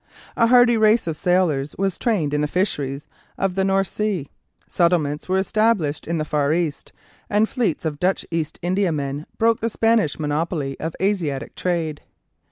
[0.35, 3.05] A hardy race of sailors was trained in the fisheries
[3.37, 4.29] of the North Sea.
[4.67, 6.91] Settlements were established in the Far East,
[7.29, 12.01] and fleets of Dutch East Indiamen broke the Spanish monopoly of Asiatic trade.